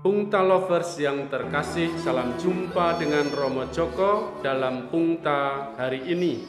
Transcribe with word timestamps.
Pungta 0.00 0.40
Lovers 0.40 0.96
yang 0.96 1.28
terkasih, 1.28 1.92
salam 2.00 2.32
jumpa 2.40 2.96
dengan 2.96 3.28
Romo 3.36 3.68
Joko 3.68 4.40
dalam 4.40 4.88
Pungta 4.88 5.76
hari 5.76 6.08
ini, 6.08 6.40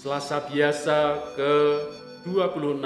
Selasa 0.00 0.48
biasa 0.48 1.28
ke-26. 1.36 2.84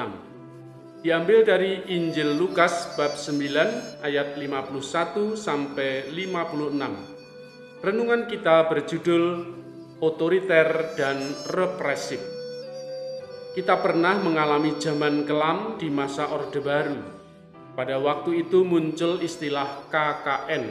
Diambil 1.07 1.47
dari 1.47 1.87
Injil 1.95 2.35
Lukas 2.35 2.91
bab 2.99 3.15
9 3.15 4.03
ayat 4.03 4.35
51 4.35 5.39
sampai 5.39 6.11
56. 6.11 7.79
Renungan 7.79 8.27
kita 8.27 8.67
berjudul 8.67 9.25
Otoriter 10.03 10.91
dan 10.99 11.23
Represif. 11.55 12.19
Kita 13.55 13.79
pernah 13.79 14.19
mengalami 14.19 14.75
zaman 14.75 15.23
kelam 15.23 15.79
di 15.79 15.87
masa 15.87 16.35
Orde 16.35 16.59
Baru 16.59 17.20
pada 17.79 18.03
waktu 18.03 18.47
itu 18.47 18.67
muncul 18.67 19.23
istilah 19.23 19.87
KKN, 19.89 20.65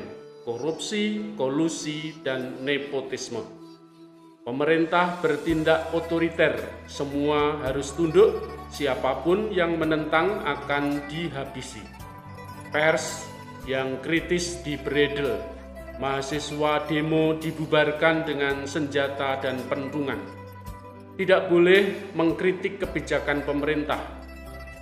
korupsi, 0.44 1.36
kolusi, 1.40 2.20
dan 2.26 2.60
nepotisme. 2.66 3.42
Pemerintah 4.44 5.22
bertindak 5.22 5.94
otoriter, 5.94 6.58
semua 6.90 7.62
harus 7.64 7.94
tunduk, 7.94 8.42
siapa 8.74 9.22
pun 9.22 9.54
yang 9.54 9.78
menentang 9.78 10.42
akan 10.42 11.06
dihabisi. 11.06 11.86
Pers 12.74 13.30
yang 13.70 14.02
kritis 14.02 14.60
dibredel, 14.66 15.38
mahasiswa 16.02 16.88
demo 16.90 17.38
dibubarkan 17.38 18.26
dengan 18.26 18.66
senjata 18.66 19.38
dan 19.38 19.62
pentungan. 19.70 20.18
Tidak 21.20 21.52
boleh 21.52 22.16
mengkritik 22.16 22.80
kebijakan 22.80 23.44
pemerintah, 23.44 24.19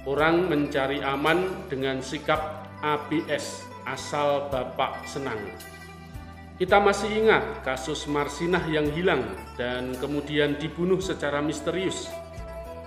Orang 0.07 0.47
mencari 0.47 1.03
aman 1.03 1.67
dengan 1.67 1.99
sikap 1.99 2.63
ABS, 2.79 3.67
asal 3.83 4.47
Bapak 4.47 5.03
senang. 5.03 5.35
Kita 6.55 6.79
masih 6.79 7.11
ingat 7.11 7.59
kasus 7.67 8.07
Marsinah 8.07 8.71
yang 8.71 8.87
hilang 8.95 9.27
dan 9.59 9.99
kemudian 9.99 10.55
dibunuh 10.55 11.03
secara 11.03 11.43
misterius. 11.43 12.07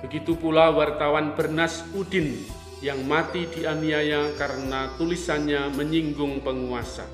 Begitu 0.01 0.33
pula 0.33 0.73
wartawan 0.73 1.37
Bernas 1.37 1.85
Udin 1.93 2.41
yang 2.81 3.05
mati 3.05 3.45
dianiaya 3.53 4.33
karena 4.41 4.89
tulisannya 4.97 5.77
menyinggung 5.77 6.41
penguasa. 6.41 7.05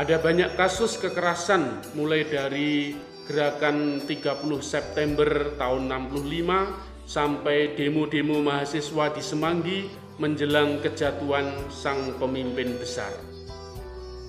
Ada 0.00 0.24
banyak 0.24 0.56
kasus 0.56 0.96
kekerasan 0.96 1.92
mulai 1.92 2.24
dari 2.24 2.96
gerakan 3.28 4.00
30 4.08 4.40
September 4.64 5.52
tahun 5.60 5.84
65 5.84 6.95
sampai 7.06 7.78
demo-demo 7.78 8.42
mahasiswa 8.42 9.14
di 9.14 9.22
Semanggi 9.22 9.78
menjelang 10.18 10.82
kejatuhan 10.82 11.70
sang 11.70 12.18
pemimpin 12.18 12.74
besar. 12.76 13.14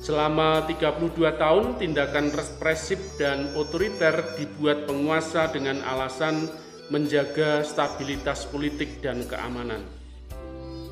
Selama 0.06 0.64
32 0.70 1.18
tahun, 1.36 1.82
tindakan 1.82 2.32
represif 2.32 3.18
dan 3.18 3.52
otoriter 3.58 4.38
dibuat 4.40 4.86
penguasa 4.88 5.50
dengan 5.52 5.82
alasan 5.84 6.48
menjaga 6.88 7.66
stabilitas 7.66 8.48
politik 8.48 9.04
dan 9.04 9.26
keamanan. 9.28 9.84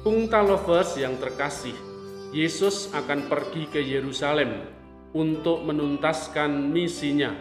Pungta 0.04 0.44
lovers 0.44 1.00
yang 1.00 1.16
terkasih, 1.22 1.78
Yesus 2.36 2.92
akan 2.92 3.32
pergi 3.32 3.72
ke 3.72 3.80
Yerusalem 3.80 4.68
untuk 5.16 5.64
menuntaskan 5.64 6.52
misinya. 6.76 7.32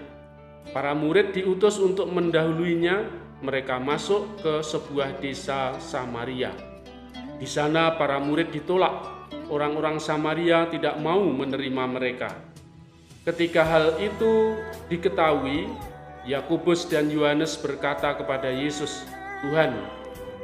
Para 0.71 0.95
murid 0.95 1.35
diutus 1.35 1.83
untuk 1.83 2.09
mendahuluinya 2.09 3.24
mereka 3.45 3.77
masuk 3.77 4.41
ke 4.41 4.65
sebuah 4.65 5.21
desa 5.21 5.77
Samaria. 5.77 6.57
Di 7.37 7.45
sana 7.45 7.93
para 8.01 8.17
murid 8.17 8.49
ditolak. 8.49 9.13
Orang-orang 9.53 10.01
Samaria 10.01 10.65
tidak 10.73 10.97
mau 10.97 11.21
menerima 11.21 11.85
mereka. 11.85 12.33
Ketika 13.29 13.61
hal 13.61 14.01
itu 14.01 14.57
diketahui, 14.89 15.69
Yakobus 16.25 16.89
dan 16.89 17.13
Yohanes 17.13 17.61
berkata 17.61 18.17
kepada 18.17 18.49
Yesus, 18.49 19.05
"Tuhan, 19.45 19.77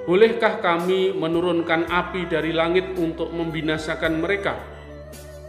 bolehkah 0.04 0.60
kami 0.60 1.16
menurunkan 1.16 1.88
api 1.88 2.28
dari 2.28 2.52
langit 2.52 2.92
untuk 3.00 3.32
membinasakan 3.32 4.20
mereka?" 4.20 4.60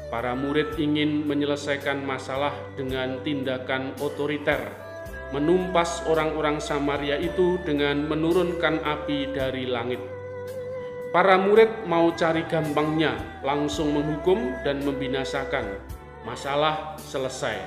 Para 0.07 0.31
murid 0.31 0.79
ingin 0.79 1.27
menyelesaikan 1.27 1.99
masalah 2.03 2.55
dengan 2.79 3.19
tindakan 3.23 3.95
otoriter 3.99 4.80
menumpas 5.31 6.03
orang-orang 6.07 6.59
Samaria 6.59 7.15
itu 7.15 7.55
dengan 7.63 8.03
menurunkan 8.07 8.83
api 8.83 9.31
dari 9.31 9.63
langit. 9.63 9.99
Para 11.11 11.35
murid 11.35 11.87
mau 11.87 12.11
cari 12.15 12.47
gampangnya, 12.47 13.15
langsung 13.43 13.91
menghukum 13.91 14.55
dan 14.63 14.79
membinasakan. 14.83 15.67
Masalah 16.23 16.95
selesai. 16.99 17.59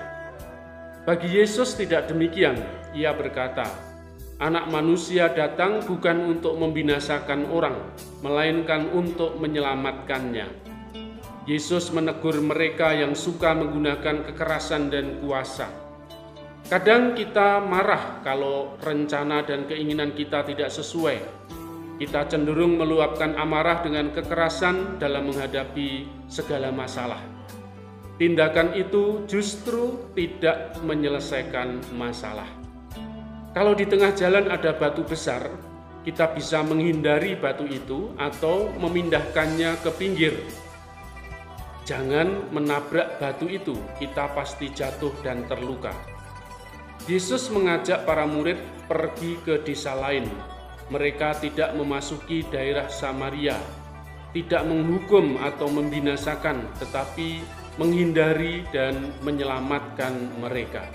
Bagi 1.04 1.28
Yesus 1.28 1.76
tidak 1.76 2.08
demikian. 2.08 2.56
Ia 2.96 3.12
berkata, 3.12 3.68
Anak 4.40 4.72
manusia 4.72 5.28
datang 5.30 5.84
bukan 5.84 6.36
untuk 6.36 6.56
membinasakan 6.56 7.52
orang, 7.52 7.76
melainkan 8.24 8.88
untuk 8.92 9.36
menyelamatkannya. 9.36 10.48
Yesus 11.44 11.92
menegur 11.92 12.40
mereka 12.40 12.96
yang 12.96 13.12
suka 13.12 13.52
menggunakan 13.52 14.24
kekerasan 14.24 14.88
dan 14.88 15.20
kuasa 15.20 15.83
Kadang 16.64 17.12
kita 17.12 17.60
marah 17.60 18.24
kalau 18.24 18.80
rencana 18.80 19.44
dan 19.44 19.68
keinginan 19.68 20.16
kita 20.16 20.48
tidak 20.48 20.72
sesuai. 20.72 21.20
Kita 22.00 22.24
cenderung 22.24 22.80
meluapkan 22.80 23.36
amarah 23.36 23.84
dengan 23.84 24.08
kekerasan 24.08 24.96
dalam 24.96 25.28
menghadapi 25.28 26.08
segala 26.24 26.72
masalah. 26.72 27.20
Tindakan 28.16 28.72
itu 28.80 29.28
justru 29.28 30.08
tidak 30.16 30.80
menyelesaikan 30.80 31.84
masalah. 31.92 32.48
Kalau 33.52 33.76
di 33.76 33.84
tengah 33.84 34.16
jalan 34.16 34.48
ada 34.48 34.72
batu 34.72 35.04
besar, 35.04 35.44
kita 36.00 36.32
bisa 36.32 36.64
menghindari 36.64 37.36
batu 37.36 37.68
itu 37.68 38.08
atau 38.16 38.72
memindahkannya 38.80 39.84
ke 39.84 39.90
pinggir. 40.00 40.32
Jangan 41.84 42.48
menabrak 42.48 43.20
batu 43.20 43.52
itu, 43.52 43.76
kita 44.00 44.32
pasti 44.32 44.72
jatuh 44.72 45.12
dan 45.20 45.44
terluka. 45.44 46.13
Yesus 47.04 47.52
mengajak 47.52 48.08
para 48.08 48.24
murid 48.24 48.56
pergi 48.88 49.36
ke 49.44 49.60
desa 49.60 49.92
lain. 49.92 50.24
Mereka 50.88 51.36
tidak 51.36 51.76
memasuki 51.76 52.48
daerah 52.48 52.88
Samaria, 52.88 53.60
tidak 54.32 54.64
menghukum 54.64 55.36
atau 55.36 55.68
membinasakan, 55.68 56.64
tetapi 56.80 57.44
menghindari 57.76 58.64
dan 58.72 59.12
menyelamatkan 59.20 60.16
mereka. 60.40 60.88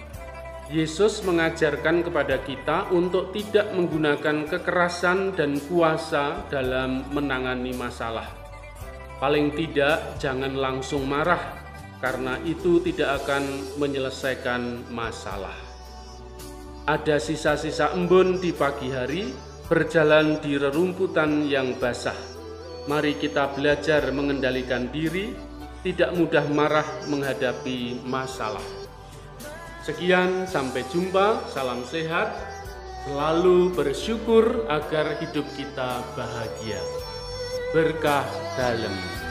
Yesus 0.73 1.21
mengajarkan 1.21 2.01
kepada 2.01 2.41
kita 2.41 2.89
untuk 2.89 3.29
tidak 3.29 3.69
menggunakan 3.77 4.49
kekerasan 4.49 5.37
dan 5.37 5.61
kuasa 5.69 6.45
dalam 6.49 7.05
menangani 7.13 7.73
masalah. 7.77 8.25
Paling 9.21 9.53
tidak, 9.53 10.17
jangan 10.17 10.57
langsung 10.57 11.05
marah, 11.05 11.53
karena 12.01 12.41
itu 12.49 12.81
tidak 12.81 13.21
akan 13.25 13.77
menyelesaikan 13.77 14.89
masalah. 14.89 15.69
Ada 16.89 17.22
sisa-sisa 17.22 17.94
embun 17.94 18.41
di 18.41 18.50
pagi 18.50 18.89
hari, 18.89 19.29
berjalan 19.69 20.41
di 20.41 20.57
rerumputan 20.57 21.45
yang 21.45 21.77
basah. 21.77 22.18
Mari 22.89 23.13
kita 23.21 23.53
belajar 23.53 24.09
mengendalikan 24.09 24.89
diri, 24.89 25.30
tidak 25.86 26.18
mudah 26.18 26.50
marah 26.50 26.89
menghadapi 27.06 28.01
masalah. 28.09 28.65
Sekian, 29.86 30.50
sampai 30.50 30.81
jumpa. 30.89 31.45
Salam 31.53 31.86
sehat, 31.86 32.33
selalu 33.06 33.69
bersyukur 33.77 34.65
agar 34.65 35.13
hidup 35.21 35.45
kita 35.53 36.01
bahagia. 36.18 36.81
Berkah 37.69 38.25
dalam. 38.57 39.28